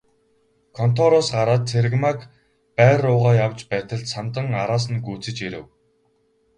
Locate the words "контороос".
0.77-1.27